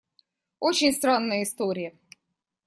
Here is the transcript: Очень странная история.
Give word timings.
Очень 0.59 0.93
странная 0.93 1.43
история. 1.43 1.93